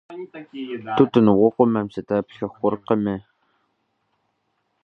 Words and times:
Тутын 0.97 1.27
Ӏугъуэмэм 1.37 1.87
сытеплъэ 1.93 2.47
хъуркъыми. 2.53 3.15